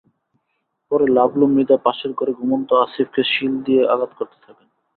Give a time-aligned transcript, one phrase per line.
[0.91, 4.67] পরে লাবলু মৃধা পাশের ঘরে ঘুমন্ত আসিফকে শিল দিয়ে আঘাত করতে থাকেন।